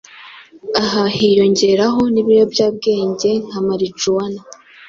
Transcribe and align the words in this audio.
aha 0.81 1.03
hiyongeraho 1.15 2.01
n’ 2.13 2.15
ibiyobyabwenge 2.21 3.29
nka 3.47 3.59
marijuwana, 3.67 4.39